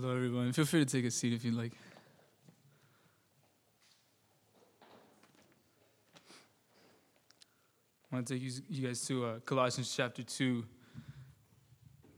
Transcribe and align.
Hello, 0.00 0.14
everyone. 0.14 0.52
Feel 0.52 0.64
free 0.64 0.84
to 0.84 0.86
take 0.86 1.04
a 1.06 1.10
seat 1.10 1.32
if 1.32 1.44
you'd 1.44 1.54
like. 1.54 1.72
I 8.12 8.14
want 8.14 8.28
to 8.28 8.34
take 8.34 8.42
you, 8.68 8.86
guys 8.86 9.04
to 9.06 9.24
uh, 9.24 9.38
Colossians 9.40 9.92
chapter 9.92 10.22
2, 10.22 10.64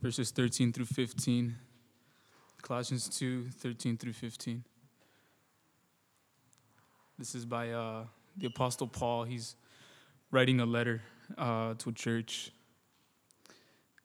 verses 0.03 0.31
13 0.31 0.75
through 0.75 0.85
15. 0.85 1.57
Colossians 2.61 3.09
2, 3.09 3.49
13 3.49 3.97
through 3.97 4.13
15. 4.13 4.63
This 7.19 7.35
is 7.35 7.47
by 7.47 7.71
uh, 7.71 8.05
the 8.37 8.49
Apostle 8.49 8.89
Paul. 8.89 9.25
He's 9.25 9.57
writing 10.31 10.61
a 10.61 10.67
letter 10.67 11.01
uh, 11.39 11.73
to 11.79 11.89
a 11.89 11.93
church, 11.93 12.53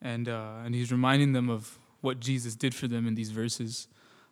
and, 0.02 0.30
uh, 0.30 0.62
and 0.64 0.74
he's 0.74 0.94
reminding 0.94 1.34
them 1.34 1.50
of 1.50 1.78
what 2.06 2.22
Jesus 2.22 2.56
did 2.56 2.74
for 2.74 2.88
them 2.88 3.08
in 3.08 3.16
these 3.16 3.32
verses. 3.32 3.88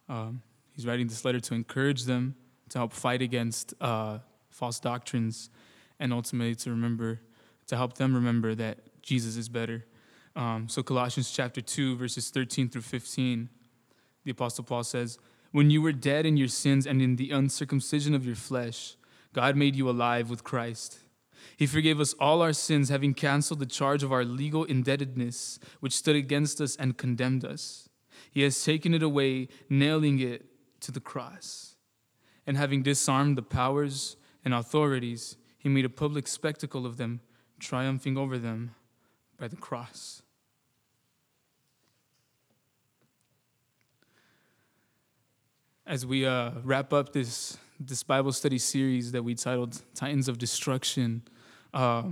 Um, 0.08 0.42
he's 0.74 0.88
writing 0.88 1.08
this 1.08 1.26
letter 1.26 1.40
to 1.42 1.54
encourage 1.54 2.04
them 2.04 2.36
to 2.70 2.78
help 2.78 2.94
fight 2.94 3.22
against 3.22 3.74
uh, 3.82 4.20
false 4.50 4.80
doctrines 4.80 5.50
and 6.00 6.14
ultimately 6.14 6.56
to 6.56 6.70
remember 6.70 7.20
to 7.68 7.78
help 7.78 7.96
them 7.96 8.14
remember 8.14 8.56
that 8.56 8.80
Jesus 9.02 9.38
is 9.38 9.50
better. 9.50 9.86
Um, 10.36 10.68
so, 10.68 10.84
Colossians 10.84 11.32
chapter 11.32 11.62
2, 11.62 11.96
verses 11.96 12.30
13 12.30 12.70
through 12.70 12.82
15, 12.82 13.50
the 14.24 14.32
Apostle 14.32 14.64
Paul 14.64 14.84
says, 14.84 15.18
When 15.52 15.70
you 15.70 15.82
were 15.82 15.92
dead 15.92 16.26
in 16.26 16.38
your 16.38 16.48
sins 16.48 16.86
and 16.86 17.02
in 17.02 17.16
the 17.16 17.32
uncircumcision 17.32 18.16
of 18.16 18.26
your 18.26 18.36
flesh, 18.36 18.96
God 19.34 19.56
made 19.56 19.76
you 19.76 19.90
alive 19.90 20.30
with 20.30 20.44
Christ. 20.44 21.00
He 21.58 21.68
forgave 21.68 22.00
us 22.00 22.14
all 22.20 22.42
our 22.42 22.54
sins, 22.54 22.90
having 22.90 23.14
canceled 23.14 23.60
the 23.60 23.66
charge 23.66 24.04
of 24.04 24.12
our 24.12 24.24
legal 24.24 24.64
indebtedness, 24.64 25.60
which 25.80 25.94
stood 25.94 26.16
against 26.16 26.60
us 26.62 26.76
and 26.76 26.98
condemned 26.98 27.46
us. 27.46 27.90
He 28.32 28.42
has 28.42 28.64
taken 28.64 28.94
it 28.94 29.04
away, 29.04 29.48
nailing 29.70 30.20
it 30.20 30.46
to 30.82 30.92
the 30.92 31.00
cross. 31.00 31.76
And 32.46 32.58
having 32.58 32.84
disarmed 32.84 33.38
the 33.38 33.44
powers 33.44 34.18
and 34.44 34.54
authorities, 34.54 35.38
he 35.58 35.70
made 35.70 35.86
a 35.86 35.90
public 35.90 36.28
spectacle 36.28 36.86
of 36.86 36.98
them 36.98 37.22
triumphing 37.60 38.18
over 38.18 38.38
them 38.38 38.76
by 39.38 39.48
the 39.48 39.56
cross. 39.56 40.22
As 45.86 46.06
we 46.06 46.26
uh, 46.26 46.52
wrap 46.64 46.94
up 46.94 47.14
this, 47.14 47.58
this 47.88 48.04
Bible 48.04 48.32
study 48.32 48.58
series 48.58 49.12
that 49.12 49.24
we 49.24 49.36
titled 49.36 49.82
Titans 49.94 50.28
of 50.28 50.38
Destruction, 50.38 51.22
uh, 51.74 52.04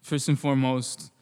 first 0.00 0.28
and 0.28 0.38
foremost, 0.38 1.12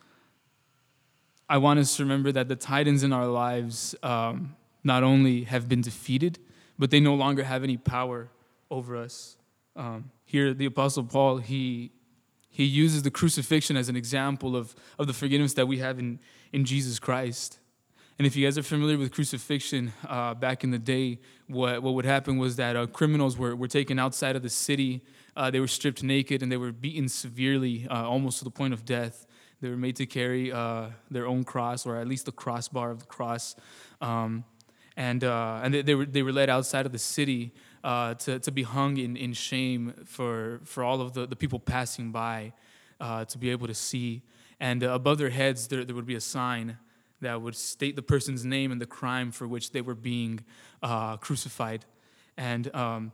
I 1.48 1.58
want 1.58 1.80
us 1.80 1.96
to 1.96 2.02
remember 2.02 2.32
that 2.32 2.48
the 2.48 2.56
Titans 2.56 3.02
in 3.02 3.12
our 3.12 3.26
lives 3.26 3.94
um, 4.02 4.56
not 4.82 5.02
only 5.02 5.44
have 5.44 5.68
been 5.68 5.80
defeated, 5.80 6.38
but 6.78 6.90
they 6.90 7.00
no 7.00 7.14
longer 7.14 7.44
have 7.44 7.62
any 7.62 7.76
power 7.76 8.28
over 8.70 8.96
us. 8.96 9.36
Um, 9.76 10.10
here, 10.24 10.54
the 10.54 10.66
Apostle 10.66 11.04
Paul, 11.04 11.38
he 11.38 11.92
he 12.52 12.64
uses 12.64 13.04
the 13.04 13.12
crucifixion 13.12 13.76
as 13.76 13.88
an 13.88 13.94
example 13.94 14.56
of, 14.56 14.74
of 14.98 15.06
the 15.06 15.12
forgiveness 15.12 15.54
that 15.54 15.66
we 15.66 15.78
have 15.78 16.00
in, 16.00 16.18
in 16.52 16.64
Jesus 16.64 16.98
Christ. 16.98 17.60
And 18.20 18.26
if 18.26 18.36
you 18.36 18.46
guys 18.46 18.58
are 18.58 18.62
familiar 18.62 18.98
with 18.98 19.12
crucifixion, 19.12 19.94
uh, 20.06 20.34
back 20.34 20.62
in 20.62 20.70
the 20.70 20.78
day, 20.78 21.20
what, 21.46 21.82
what 21.82 21.94
would 21.94 22.04
happen 22.04 22.36
was 22.36 22.56
that 22.56 22.76
uh, 22.76 22.86
criminals 22.86 23.38
were, 23.38 23.56
were 23.56 23.66
taken 23.66 23.98
outside 23.98 24.36
of 24.36 24.42
the 24.42 24.50
city. 24.50 25.00
Uh, 25.34 25.50
they 25.50 25.58
were 25.58 25.66
stripped 25.66 26.02
naked 26.02 26.42
and 26.42 26.52
they 26.52 26.58
were 26.58 26.70
beaten 26.70 27.08
severely, 27.08 27.88
uh, 27.88 28.06
almost 28.06 28.36
to 28.40 28.44
the 28.44 28.50
point 28.50 28.74
of 28.74 28.84
death. 28.84 29.26
They 29.62 29.70
were 29.70 29.76
made 29.78 29.96
to 29.96 30.04
carry 30.04 30.52
uh, 30.52 30.88
their 31.10 31.26
own 31.26 31.44
cross, 31.44 31.86
or 31.86 31.96
at 31.96 32.06
least 32.06 32.26
the 32.26 32.32
crossbar 32.32 32.90
of 32.90 32.98
the 32.98 33.06
cross. 33.06 33.56
Um, 34.02 34.44
and 34.98 35.24
uh, 35.24 35.60
and 35.62 35.72
they, 35.72 35.80
they, 35.80 35.94
were, 35.94 36.04
they 36.04 36.22
were 36.22 36.32
led 36.32 36.50
outside 36.50 36.84
of 36.84 36.92
the 36.92 36.98
city 36.98 37.54
to, 37.82 38.38
to 38.38 38.52
be 38.52 38.64
hung 38.64 38.98
in, 38.98 39.16
in 39.16 39.32
shame 39.32 39.94
for, 40.04 40.60
for 40.64 40.84
all 40.84 41.00
of 41.00 41.14
the, 41.14 41.26
the 41.26 41.36
people 41.36 41.58
passing 41.58 42.12
by 42.12 42.52
to 43.00 43.38
be 43.38 43.48
able 43.48 43.66
to 43.66 43.74
see. 43.74 44.20
And 44.60 44.82
above 44.82 45.16
their 45.16 45.30
heads, 45.30 45.68
there, 45.68 45.86
there 45.86 45.96
would 45.96 46.04
be 46.04 46.16
a 46.16 46.20
sign 46.20 46.76
that 47.20 47.40
would 47.42 47.56
state 47.56 47.96
the 47.96 48.02
person's 48.02 48.44
name 48.44 48.72
and 48.72 48.80
the 48.80 48.86
crime 48.86 49.30
for 49.30 49.46
which 49.46 49.72
they 49.72 49.80
were 49.80 49.94
being 49.94 50.40
uh, 50.82 51.16
crucified. 51.18 51.84
And 52.36 52.74
um, 52.74 53.12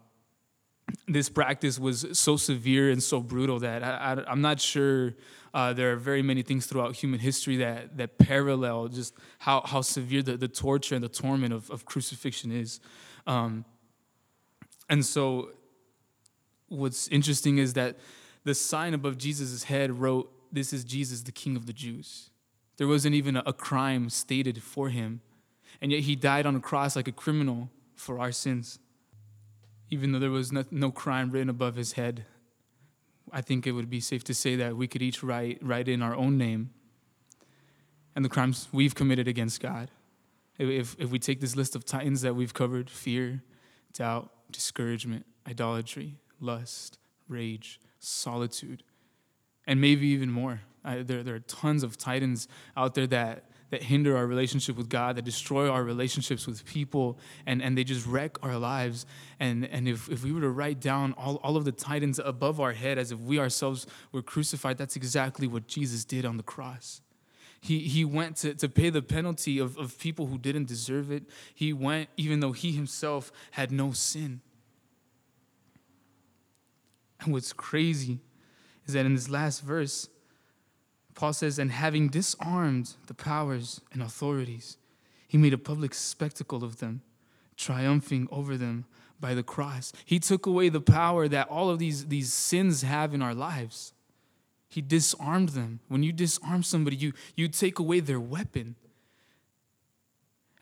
this 1.08 1.28
practice 1.28 1.78
was 1.78 2.06
so 2.12 2.36
severe 2.36 2.90
and 2.90 3.02
so 3.02 3.20
brutal 3.20 3.58
that 3.60 3.82
I, 3.82 4.22
am 4.28 4.40
not 4.40 4.60
sure 4.60 5.14
uh, 5.52 5.72
there 5.72 5.92
are 5.92 5.96
very 5.96 6.22
many 6.22 6.42
things 6.42 6.66
throughout 6.66 6.94
human 6.94 7.18
history 7.18 7.56
that, 7.56 7.96
that 7.96 8.18
parallel 8.18 8.88
just 8.88 9.14
how, 9.38 9.62
how 9.64 9.80
severe 9.80 10.22
the, 10.22 10.36
the 10.36 10.48
torture 10.48 10.94
and 10.94 11.02
the 11.02 11.08
torment 11.08 11.52
of, 11.52 11.70
of 11.70 11.84
crucifixion 11.84 12.52
is. 12.52 12.80
Um, 13.26 13.64
and 14.88 15.04
so, 15.04 15.50
what's 16.68 17.08
interesting 17.08 17.58
is 17.58 17.72
that 17.72 17.96
the 18.44 18.54
sign 18.54 18.94
above 18.94 19.18
Jesus' 19.18 19.64
head 19.64 19.90
wrote, 19.98 20.30
This 20.52 20.72
is 20.72 20.84
Jesus, 20.84 21.22
the 21.22 21.32
King 21.32 21.56
of 21.56 21.66
the 21.66 21.72
Jews. 21.72 22.30
There 22.76 22.88
wasn't 22.88 23.14
even 23.14 23.36
a 23.36 23.52
crime 23.52 24.10
stated 24.10 24.62
for 24.62 24.88
him. 24.90 25.20
And 25.80 25.92
yet, 25.92 26.02
he 26.02 26.16
died 26.16 26.46
on 26.46 26.56
a 26.56 26.60
cross 26.60 26.96
like 26.96 27.08
a 27.08 27.12
criminal 27.12 27.70
for 27.94 28.18
our 28.18 28.32
sins. 28.32 28.78
Even 29.90 30.12
though 30.12 30.18
there 30.18 30.30
was 30.30 30.52
no, 30.52 30.90
crime 30.90 31.30
written 31.30 31.48
above 31.48 31.76
his 31.76 31.92
head, 31.92 32.24
I 33.30 33.40
think 33.40 33.66
it 33.66 33.72
would 33.72 33.90
be 33.90 34.00
safe 34.00 34.24
to 34.24 34.34
say 34.34 34.56
that 34.56 34.76
we 34.76 34.88
could 34.88 35.02
each 35.02 35.22
write, 35.22 35.58
write 35.62 35.88
in 35.88 36.02
our 36.02 36.14
own 36.14 36.38
name 36.38 36.70
and 38.16 38.24
the 38.24 38.28
crimes 38.30 38.68
we've 38.72 38.94
committed 38.94 39.28
against 39.28 39.60
God. 39.60 39.90
If, 40.58 40.96
if 40.98 41.10
we 41.10 41.18
take 41.18 41.40
this 41.40 41.54
list 41.54 41.76
of 41.76 41.84
titans 41.84 42.22
that 42.22 42.34
we've 42.34 42.54
covered 42.54 42.88
fear, 42.88 43.42
doubt, 43.92 44.30
discouragement, 44.50 45.26
idolatry, 45.46 46.16
lust, 46.40 46.98
rage, 47.28 47.78
solitude, 47.98 48.82
and 49.66 49.80
maybe 49.80 50.06
even 50.08 50.30
more. 50.30 50.62
There, 50.86 51.22
there 51.22 51.34
are 51.34 51.40
tons 51.40 51.82
of 51.82 51.98
titans 51.98 52.48
out 52.76 52.94
there 52.94 53.06
that, 53.08 53.44
that 53.70 53.82
hinder 53.82 54.16
our 54.16 54.26
relationship 54.26 54.76
with 54.76 54.88
God, 54.88 55.16
that 55.16 55.24
destroy 55.24 55.68
our 55.68 55.82
relationships 55.82 56.46
with 56.46 56.64
people, 56.64 57.18
and, 57.44 57.60
and 57.60 57.76
they 57.76 57.84
just 57.84 58.06
wreck 58.06 58.42
our 58.42 58.56
lives. 58.56 59.04
And, 59.40 59.66
and 59.66 59.88
if, 59.88 60.08
if 60.08 60.22
we 60.22 60.32
were 60.32 60.40
to 60.42 60.50
write 60.50 60.80
down 60.80 61.12
all, 61.14 61.36
all 61.42 61.56
of 61.56 61.64
the 61.64 61.72
titans 61.72 62.18
above 62.18 62.60
our 62.60 62.72
head 62.72 62.98
as 62.98 63.10
if 63.10 63.18
we 63.18 63.38
ourselves 63.38 63.86
were 64.12 64.22
crucified, 64.22 64.78
that's 64.78 64.96
exactly 64.96 65.46
what 65.46 65.66
Jesus 65.66 66.04
did 66.04 66.24
on 66.24 66.36
the 66.36 66.42
cross. 66.42 67.00
He, 67.60 67.80
he 67.80 68.04
went 68.04 68.36
to, 68.36 68.54
to 68.54 68.68
pay 68.68 68.90
the 68.90 69.02
penalty 69.02 69.58
of, 69.58 69.76
of 69.76 69.98
people 69.98 70.26
who 70.26 70.38
didn't 70.38 70.68
deserve 70.68 71.10
it. 71.10 71.24
He 71.52 71.72
went 71.72 72.08
even 72.16 72.40
though 72.40 72.52
he 72.52 72.70
himself 72.72 73.32
had 73.52 73.72
no 73.72 73.90
sin. 73.90 74.40
And 77.20 77.32
what's 77.32 77.52
crazy 77.52 78.20
is 78.86 78.94
that 78.94 79.06
in 79.06 79.14
this 79.14 79.28
last 79.28 79.62
verse, 79.62 80.08
Paul 81.16 81.32
says, 81.32 81.58
and 81.58 81.72
having 81.72 82.08
disarmed 82.08 82.94
the 83.06 83.14
powers 83.14 83.80
and 83.90 84.02
authorities, 84.02 84.76
he 85.26 85.38
made 85.38 85.54
a 85.54 85.58
public 85.58 85.94
spectacle 85.94 86.62
of 86.62 86.78
them, 86.78 87.00
triumphing 87.56 88.28
over 88.30 88.56
them 88.56 88.84
by 89.18 89.32
the 89.34 89.42
cross. 89.42 89.94
He 90.04 90.20
took 90.20 90.44
away 90.44 90.68
the 90.68 90.80
power 90.80 91.26
that 91.26 91.48
all 91.48 91.70
of 91.70 91.78
these, 91.78 92.08
these 92.08 92.32
sins 92.32 92.82
have 92.82 93.14
in 93.14 93.22
our 93.22 93.34
lives. 93.34 93.94
He 94.68 94.82
disarmed 94.82 95.50
them. 95.50 95.80
When 95.88 96.02
you 96.02 96.12
disarm 96.12 96.62
somebody, 96.62 96.96
you, 96.96 97.14
you 97.34 97.48
take 97.48 97.78
away 97.78 98.00
their 98.00 98.20
weapon. 98.20 98.76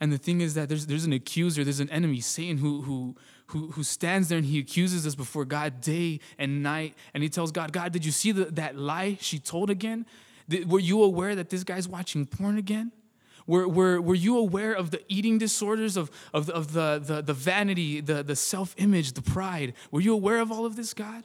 And 0.01 0.13
the 0.13 0.19
thing 0.19 0.41
is 0.41 0.55
that 0.55 0.69
there's, 0.69 0.87
there's 0.87 1.05
an 1.05 1.13
accuser, 1.13 1.65
there's 1.65 1.81
an 1.81 1.91
enemy, 1.91 2.21
Satan, 2.21 2.59
who, 2.59 2.83
who, 2.83 3.17
who, 3.49 3.73
who 3.73 3.83
stands 3.83 4.29
there 4.29 4.39
and 4.39 4.47
he 4.47 4.61
accuses 4.61 5.05
us 5.05 5.17
before 5.17 5.45
God 5.45 5.81
day 5.81 6.21
and 6.39 6.63
night. 6.63 6.95
And 7.13 7.25
he 7.25 7.29
tells 7.29 7.51
God, 7.51 7.73
God, 7.73 7.93
did 7.93 8.05
you 8.05 8.13
see 8.13 8.31
the, 8.31 8.45
that 8.47 8.77
lie 8.77 9.19
she 9.21 9.41
told 9.41 9.69
again? 9.69 10.07
Were 10.67 10.81
you 10.81 11.03
aware 11.03 11.35
that 11.35 11.51
this 11.51 11.65
guy's 11.65 11.89
watching 11.89 12.27
porn 12.27 12.59
again? 12.59 12.93
Were, 13.47 13.69
were, 13.69 14.01
were 14.01 14.15
you 14.15 14.39
aware 14.39 14.73
of 14.73 14.91
the 14.91 15.03
eating 15.09 15.37
disorders, 15.39 15.97
of, 15.97 16.11
of, 16.33 16.49
of 16.49 16.73
the, 16.73 17.01
the, 17.03 17.23
the 17.23 17.35
vanity, 17.35 18.01
the, 18.01 18.23
the 18.23 18.37
self 18.37 18.75
image, 18.79 19.13
the 19.13 19.23
pride? 19.23 19.75
Were 19.91 20.01
you 20.01 20.15
aware 20.15 20.41
of 20.41 20.51
all 20.51 20.65
of 20.65 20.77
this, 20.77 20.95
God? 20.95 21.25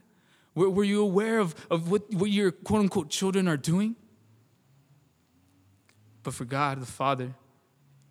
Were, 0.53 0.69
were 0.69 0.83
you 0.83 1.01
aware 1.01 1.39
of, 1.39 1.55
of 1.71 1.89
what, 1.89 2.13
what 2.13 2.29
your 2.29 2.51
quote 2.51 2.81
unquote 2.81 3.09
children 3.09 3.47
are 3.47 3.57
doing? 3.57 3.95
But 6.23 6.33
for 6.33 6.45
God, 6.45 6.81
the 6.81 6.85
Father, 6.85 7.35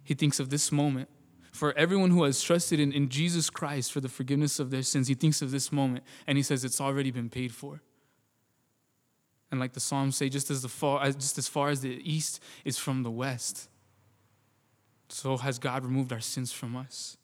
He 0.05 0.15
thinks 0.15 0.41
of 0.41 0.49
this 0.49 0.73
moment. 0.73 1.09
For 1.53 1.77
everyone 1.77 2.11
who 2.11 2.23
has 2.23 2.41
trusted 2.41 2.79
in, 2.81 2.93
in 2.93 3.09
Jesus 3.09 3.51
Christ 3.51 3.93
for 3.93 4.01
the 4.01 4.09
forgiveness 4.09 4.59
of 4.59 4.71
their 4.71 4.83
sins, 4.83 5.09
He 5.09 5.15
thinks 5.15 5.43
of 5.43 5.51
this 5.51 5.71
moment 5.71 6.05
and 6.27 6.39
He 6.39 6.43
says, 6.43 6.65
It's 6.65 6.81
already 6.81 7.11
been 7.11 7.29
paid 7.29 7.53
for. 7.53 7.83
And 9.51 9.59
like 9.61 9.73
the 9.73 9.81
Psalms 9.81 10.17
say, 10.17 10.29
just 10.29 10.51
as, 10.51 10.63
the 10.63 10.69
far, 10.69 11.03
uh, 11.03 11.11
just 11.13 11.39
as 11.39 11.49
far 11.49 11.71
as 11.71 11.81
the 11.81 12.01
east 12.05 12.43
is 12.65 12.77
from 12.79 13.03
the 13.03 13.11
west, 13.11 13.69
so 15.09 15.39
has 15.39 15.59
God 15.59 15.85
removed 15.85 16.13
our 16.13 16.21
sins 16.21 16.53
from 16.53 16.77
us. 16.77 17.17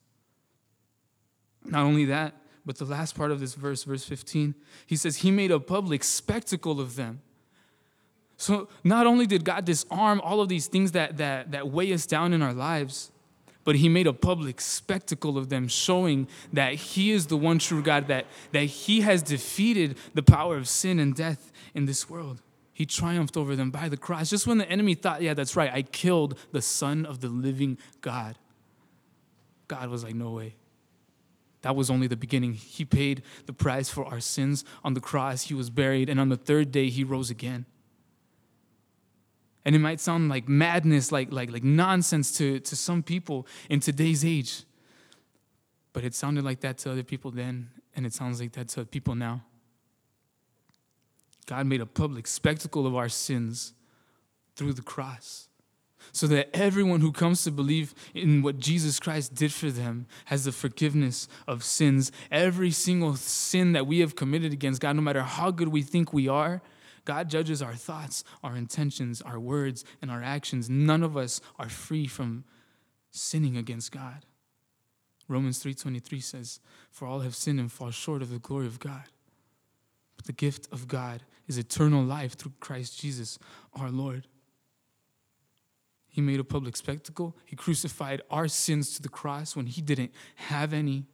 Not 1.65 1.85
only 1.85 2.07
that, 2.07 2.35
but 2.65 2.79
the 2.79 2.87
last 2.87 3.15
part 3.15 3.31
of 3.31 3.41
this 3.41 3.55
verse, 3.55 3.85
verse 3.85 4.05
15, 4.05 4.55
he 4.87 4.97
says, 4.97 5.19
He 5.19 5.31
made 5.31 5.51
a 5.51 5.61
public 5.61 6.03
spectacle 6.03 6.81
of 6.81 6.97
them. 6.97 7.21
So 8.37 8.69
not 8.83 9.07
only 9.07 9.27
did 9.27 9.45
God 9.45 9.65
disarm 9.65 10.21
all 10.21 10.41
of 10.41 10.49
these 10.49 10.67
things 10.67 10.93
that, 10.93 11.19
that, 11.19 11.53
that 11.53 11.69
weigh 11.69 11.93
us 11.93 12.07
down 12.07 12.33
in 12.33 12.43
our 12.43 12.55
lives, 12.55 13.13
but 13.65 13.77
he 13.77 13.89
made 13.89 14.07
a 14.07 14.13
public 14.13 14.61
spectacle 14.61 15.37
of 15.37 15.49
them, 15.49 15.69
showing 15.69 16.29
that 16.53 16.75
he 16.75 17.11
is 17.11 17.27
the 17.27 17.37
one 17.37 17.59
true 17.59 17.83
God, 17.83 18.09
that, 18.09 18.27
that 18.53 18.65
he 18.65 19.01
has 19.01 19.23
defeated 19.23 19.97
the 20.13 20.23
power 20.23 20.57
of 20.57 20.69
sin 20.69 20.99
and 20.99 21.15
death 21.15 21.51
in 21.75 21.87
this 21.87 22.09
world. 22.09 22.41
He 22.73 22.87
triumphed 22.87 23.37
over 23.37 23.57
them 23.57 23.71
by 23.71 23.89
the 23.89 23.97
cross. 23.97 24.31
Just 24.31 24.47
when 24.47 24.59
the 24.59 24.69
enemy 24.69 24.95
thought, 24.95 25.23
yeah, 25.23 25.35
that's 25.35 25.57
right, 25.57 25.73
I 25.73 25.83
killed 25.83 26.39
the 26.53 26.61
Son 26.61 27.07
of 27.07 27.21
the 27.21 27.29
living 27.29 27.79
God. 28.01 28.37
God 29.69 29.89
was 29.89 30.05
like, 30.05 30.15
no 30.15 30.31
way. 30.31 30.57
That 31.63 31.77
was 31.77 31.89
only 31.89 32.09
the 32.09 32.17
beginning. 32.17 32.53
He 32.53 32.85
paid 32.85 33.23
the 33.47 33.55
price 33.55 33.89
for 33.89 34.05
our 34.05 34.21
sins 34.21 34.65
on 34.85 34.93
the 34.93 35.01
cross. 35.01 35.45
He 35.45 35.55
was 35.55 35.71
buried, 35.71 36.11
and 36.11 36.21
on 36.21 36.29
the 36.29 36.37
third 36.37 36.71
day, 36.71 36.91
he 36.91 37.05
rose 37.05 37.31
again. 37.31 37.65
And 39.65 39.75
it 39.75 39.79
might 39.79 40.01
sound 40.01 40.29
like 40.29 40.49
madness, 40.49 41.11
like, 41.11 41.33
like, 41.33 41.51
like 41.51 41.65
nonsense 41.65 42.37
to, 42.39 42.61
to 42.61 42.77
some 42.77 43.03
people 43.03 43.47
in 43.71 43.81
today's 43.81 44.25
age. 44.25 44.65
But 45.93 46.05
it 46.05 46.15
sounded 46.15 46.45
like 46.45 46.61
that 46.61 46.79
to 46.79 46.93
other 46.93 47.03
people 47.03 47.31
then, 47.31 47.71
and 47.97 48.05
it 48.05 48.13
sounds 48.13 48.41
like 48.41 48.53
that 48.53 48.69
to 48.71 48.85
people 48.85 49.15
now. 49.15 49.43
God 51.47 51.67
made 51.67 51.81
a 51.81 51.87
public 51.87 52.27
spectacle 52.27 52.87
of 52.87 52.95
our 52.95 53.09
sins 53.09 53.75
through 54.57 54.73
the 54.73 54.83
cross 54.83 55.49
so 56.13 56.27
that 56.27 56.55
everyone 56.55 57.01
who 57.01 57.13
comes 57.13 57.45
to 57.45 57.51
believe 57.51 57.95
in 58.15 58.43
what 58.43 58.59
Jesus 58.59 59.01
Christ 59.01 59.35
did 59.35 59.53
for 59.53 59.71
them 59.71 60.07
has 60.27 60.45
the 60.45 60.53
forgiveness 60.53 61.29
of 61.47 61.65
sins. 61.65 62.13
Every 62.31 62.71
single 62.71 63.17
sin 63.17 63.73
that 63.73 63.87
we 63.87 64.01
have 64.01 64.17
committed 64.17 64.53
against 64.53 64.81
God, 64.81 64.97
no 64.97 65.03
matter 65.03 65.23
how 65.23 65.51
good 65.51 65.69
we 65.69 65.83
think 65.83 66.13
we 66.13 66.29
are, 66.29 66.63
God 67.05 67.29
judges 67.29 67.61
our 67.61 67.75
thoughts, 67.75 68.25
our 68.43 68.57
intentions, 68.57 69.21
our 69.23 69.39
words, 69.39 69.85
and 70.01 70.11
our 70.11 70.23
actions. 70.23 70.71
None 70.71 71.03
of 71.03 71.17
us 71.17 71.41
are 71.59 71.69
free 71.69 72.07
from 72.07 72.45
sinning 73.11 73.57
against 73.57 73.93
God. 73.93 74.27
Romans 75.29 75.59
3:23 75.59 76.21
says, 76.21 76.61
"For 76.91 77.07
all 77.07 77.21
have 77.21 77.37
sinned 77.37 77.61
and 77.61 77.71
fall 77.73 77.91
short 77.91 78.23
of 78.23 78.31
the 78.31 78.39
glory 78.39 78.67
of 78.67 78.79
God. 78.79 79.11
But 80.17 80.27
the 80.27 80.33
gift 80.33 80.69
of 80.73 80.89
God 80.89 81.25
is 81.47 81.59
eternal 81.59 82.05
life 82.05 82.37
through 82.37 82.55
Christ 82.61 83.01
Jesus, 83.01 83.39
our 83.73 83.91
Lord." 83.91 84.29
He 86.09 86.21
made 86.21 86.41
a 86.41 86.45
public 86.45 86.77
spectacle. 86.77 87.37
He 87.45 87.57
crucified 87.57 88.23
our 88.31 88.49
sins 88.49 88.95
to 88.95 89.03
the 89.03 89.09
cross 89.09 89.57
when 89.57 89.67
he 89.67 89.83
didn't 89.83 90.13
have 90.37 90.73
any. 90.73 91.07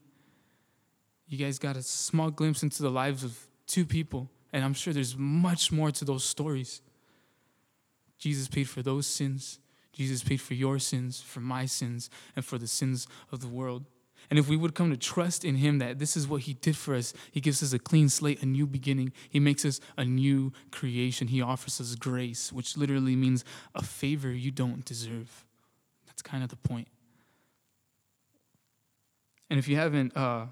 You 1.27 1.39
guys 1.39 1.59
got 1.59 1.77
a 1.77 1.83
small 1.83 2.31
glimpse 2.31 2.63
into 2.63 2.83
the 2.83 2.91
lives 2.91 3.25
of 3.25 3.49
two 3.67 3.87
people 3.87 4.31
and 4.53 4.65
I'm 4.65 4.75
sure 4.75 4.93
there's 4.93 5.17
much 5.17 5.71
more 5.71 5.91
to 5.93 6.05
those 6.05 6.25
stories. 6.25 6.83
Jesus 8.19 8.49
paid 8.49 8.69
for 8.69 8.83
those 8.83 9.07
sins. 9.07 9.59
Jesus 9.93 10.23
paid 10.23 10.41
for 10.41 10.55
your 10.55 10.79
sins, 10.79 11.21
for 11.21 11.41
my 11.41 11.67
sins, 11.67 12.11
and 12.37 12.45
for 12.45 12.59
the 12.59 12.67
sins 12.67 13.07
of 13.33 13.41
the 13.41 13.49
world. 13.49 13.87
And 14.29 14.39
if 14.39 14.49
we 14.49 14.57
would 14.57 14.75
come 14.75 14.91
to 14.91 14.97
trust 14.97 15.45
in 15.45 15.57
Him 15.57 15.79
that 15.79 15.99
this 15.99 16.17
is 16.17 16.29
what 16.29 16.43
He 16.43 16.55
did 16.55 16.77
for 16.77 16.95
us, 16.95 17.13
He 17.33 17.41
gives 17.41 17.63
us 17.63 17.73
a 17.73 17.79
clean 17.79 18.09
slate, 18.09 18.43
a 18.43 18.47
new 18.47 18.67
beginning. 18.67 19.13
He 19.29 19.41
makes 19.41 19.65
us 19.65 19.81
a 19.97 20.05
new 20.05 20.53
creation. 20.71 21.29
He 21.29 21.43
offers 21.43 21.81
us 21.81 21.95
grace, 21.95 22.53
which 22.53 22.77
literally 22.77 23.17
means 23.17 23.45
a 23.75 23.83
favor 23.83 24.31
you 24.31 24.51
don't 24.51 24.85
deserve. 24.85 25.45
That's 26.07 26.23
kind 26.23 26.45
of 26.45 26.51
the 26.51 26.57
point. 26.57 26.89
And 29.49 29.59
if 29.59 29.67
you 29.67 29.77
haven't 29.77 30.17
uh, 30.17 30.47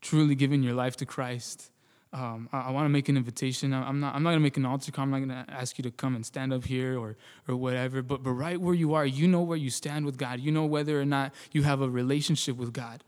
truly 0.00 0.34
given 0.34 0.62
your 0.62 0.74
life 0.74 0.96
to 0.96 1.06
Christ, 1.06 1.70
um, 2.16 2.48
I, 2.50 2.60
I 2.62 2.70
want 2.70 2.86
to 2.86 2.88
make 2.88 3.10
an 3.10 3.16
invitation. 3.18 3.74
I'm 3.74 4.00
not. 4.00 4.14
I'm 4.14 4.22
not 4.22 4.30
gonna 4.30 4.40
make 4.40 4.56
an 4.56 4.64
altar 4.64 4.90
call. 4.90 5.02
I'm 5.02 5.10
not 5.10 5.20
gonna 5.20 5.44
ask 5.48 5.76
you 5.76 5.82
to 5.82 5.90
come 5.90 6.16
and 6.16 6.24
stand 6.24 6.50
up 6.50 6.64
here 6.64 6.98
or 6.98 7.14
or 7.46 7.56
whatever. 7.56 8.00
But 8.00 8.22
but 8.22 8.32
right 8.32 8.58
where 8.58 8.74
you 8.74 8.94
are, 8.94 9.04
you 9.04 9.28
know 9.28 9.42
where 9.42 9.58
you 9.58 9.68
stand 9.68 10.06
with 10.06 10.16
God. 10.16 10.40
You 10.40 10.50
know 10.50 10.64
whether 10.64 10.98
or 10.98 11.04
not 11.04 11.34
you 11.52 11.62
have 11.64 11.82
a 11.82 11.90
relationship 11.90 12.56
with 12.56 12.72
God. 12.72 13.04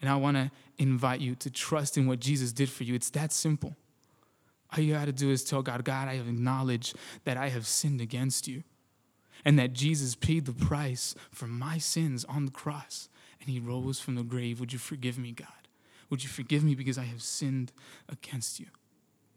And 0.00 0.08
I 0.08 0.16
want 0.16 0.38
to 0.38 0.50
invite 0.78 1.20
you 1.20 1.34
to 1.34 1.50
trust 1.50 1.98
in 1.98 2.06
what 2.06 2.20
Jesus 2.20 2.52
did 2.52 2.70
for 2.70 2.84
you. 2.84 2.94
It's 2.94 3.10
that 3.10 3.30
simple. 3.30 3.76
All 4.72 4.82
you 4.82 4.94
got 4.94 5.04
to 5.04 5.12
do 5.12 5.30
is 5.30 5.44
tell 5.44 5.60
God, 5.60 5.84
God, 5.84 6.08
I 6.08 6.14
acknowledge 6.14 6.94
that 7.24 7.36
I 7.36 7.50
have 7.50 7.66
sinned 7.66 8.00
against 8.00 8.48
you, 8.48 8.62
and 9.44 9.58
that 9.58 9.74
Jesus 9.74 10.14
paid 10.14 10.46
the 10.46 10.52
price 10.52 11.14
for 11.30 11.46
my 11.46 11.76
sins 11.76 12.24
on 12.24 12.46
the 12.46 12.52
cross, 12.52 13.10
and 13.40 13.50
He 13.50 13.60
rose 13.60 14.00
from 14.00 14.14
the 14.14 14.22
grave. 14.22 14.60
Would 14.60 14.72
you 14.72 14.78
forgive 14.78 15.18
me, 15.18 15.32
God? 15.32 15.59
Would 16.10 16.24
you 16.24 16.28
forgive 16.28 16.64
me 16.64 16.74
because 16.74 16.98
I 16.98 17.04
have 17.04 17.22
sinned 17.22 17.72
against 18.08 18.58
you? 18.58 18.66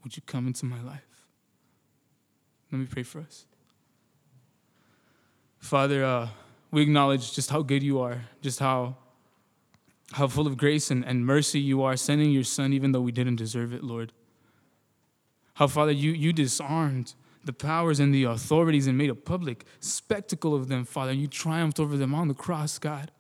Would 0.03 0.17
you 0.17 0.23
come 0.25 0.47
into 0.47 0.65
my 0.65 0.81
life? 0.81 1.27
Let 2.71 2.79
me 2.79 2.87
pray 2.87 3.03
for 3.03 3.19
us. 3.19 3.45
Father, 5.59 6.03
uh, 6.03 6.27
we 6.71 6.81
acknowledge 6.81 7.33
just 7.33 7.51
how 7.51 7.61
good 7.61 7.83
you 7.83 8.01
are, 8.01 8.23
just 8.41 8.59
how, 8.59 8.97
how 10.11 10.27
full 10.27 10.47
of 10.47 10.57
grace 10.57 10.89
and, 10.89 11.05
and 11.05 11.25
mercy 11.25 11.59
you 11.59 11.83
are, 11.83 11.95
sending 11.95 12.31
your 12.31 12.43
son 12.43 12.73
even 12.73 12.91
though 12.91 13.01
we 13.01 13.11
didn't 13.11 13.35
deserve 13.35 13.71
it, 13.73 13.83
Lord. 13.83 14.11
How, 15.53 15.67
Father, 15.67 15.91
you, 15.91 16.11
you 16.11 16.33
disarmed 16.33 17.13
the 17.45 17.53
powers 17.53 17.99
and 17.99 18.13
the 18.13 18.23
authorities 18.23 18.87
and 18.87 18.97
made 18.97 19.11
a 19.11 19.15
public 19.15 19.65
spectacle 19.79 20.55
of 20.55 20.67
them, 20.67 20.83
Father, 20.83 21.13
you 21.13 21.27
triumphed 21.27 21.79
over 21.79 21.95
them 21.95 22.15
on 22.15 22.27
the 22.27 22.33
cross, 22.33 22.79
God 22.79 23.11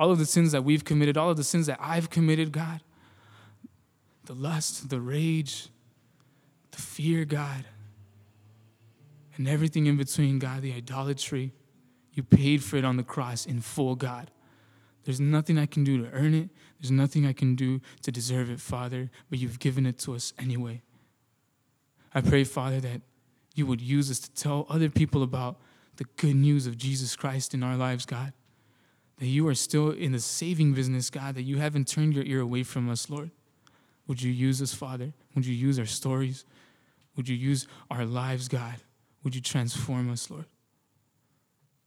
all 0.00 0.10
of 0.10 0.18
the 0.18 0.24
sins 0.24 0.52
that 0.52 0.64
we've 0.64 0.82
committed, 0.82 1.18
all 1.18 1.28
of 1.28 1.36
the 1.36 1.44
sins 1.44 1.66
that 1.66 1.78
I've 1.78 2.08
committed, 2.08 2.52
God, 2.52 2.80
the 4.24 4.32
lust, 4.32 4.88
the 4.88 4.98
rage, 4.98 5.68
the 6.70 6.80
fear, 6.80 7.26
God, 7.26 7.66
and 9.36 9.46
everything 9.46 9.84
in 9.84 9.98
between, 9.98 10.38
God, 10.38 10.62
the 10.62 10.72
idolatry. 10.72 11.52
You 12.14 12.22
paid 12.22 12.64
for 12.64 12.78
it 12.78 12.84
on 12.84 12.96
the 12.96 13.02
cross 13.02 13.44
in 13.44 13.60
full, 13.60 13.94
God. 13.94 14.30
There's 15.04 15.20
nothing 15.20 15.58
I 15.58 15.66
can 15.66 15.84
do 15.84 16.02
to 16.02 16.10
earn 16.12 16.32
it. 16.34 16.48
There's 16.80 16.90
nothing 16.90 17.26
I 17.26 17.34
can 17.34 17.54
do 17.54 17.82
to 18.00 18.10
deserve 18.10 18.50
it, 18.50 18.58
Father, 18.58 19.10
but 19.28 19.38
you've 19.38 19.58
given 19.58 19.84
it 19.84 19.98
to 20.00 20.14
us 20.14 20.32
anyway. 20.38 20.80
I 22.14 22.22
pray, 22.22 22.44
Father, 22.44 22.80
that 22.80 23.02
you 23.54 23.66
would 23.66 23.82
use 23.82 24.10
us 24.10 24.18
to 24.20 24.32
tell 24.32 24.66
other 24.70 24.88
people 24.88 25.22
about 25.22 25.58
the 25.96 26.04
good 26.16 26.36
news 26.36 26.66
of 26.66 26.78
Jesus 26.78 27.16
Christ 27.16 27.52
in 27.52 27.62
our 27.62 27.76
lives, 27.76 28.06
God 28.06 28.32
that 29.20 29.26
you 29.26 29.46
are 29.46 29.54
still 29.54 29.90
in 29.90 30.12
the 30.12 30.18
saving 30.18 30.72
business, 30.72 31.10
God, 31.10 31.34
that 31.34 31.42
you 31.42 31.58
haven't 31.58 31.86
turned 31.86 32.14
your 32.14 32.24
ear 32.24 32.40
away 32.40 32.62
from 32.62 32.88
us, 32.88 33.08
Lord. 33.10 33.30
Would 34.06 34.22
you 34.22 34.32
use 34.32 34.60
us, 34.60 34.74
Father? 34.74 35.12
Would 35.34 35.46
you 35.46 35.54
use 35.54 35.78
our 35.78 35.86
stories? 35.86 36.44
Would 37.16 37.28
you 37.28 37.36
use 37.36 37.68
our 37.90 38.06
lives, 38.06 38.48
God? 38.48 38.76
Would 39.22 39.34
you 39.34 39.42
transform 39.42 40.10
us, 40.10 40.30
Lord? 40.30 40.46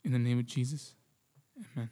In 0.05 0.11
the 0.11 0.19
name 0.19 0.37
of 0.37 0.45
Jesus, 0.45 0.93
amen. 1.75 1.89